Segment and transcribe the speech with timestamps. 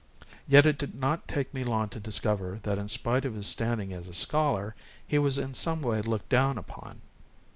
[0.47, 3.93] Yet it did not take me long to discover that, in spite of his standing
[3.93, 4.73] as a scholar,
[5.07, 7.01] he was in some way looked down upon.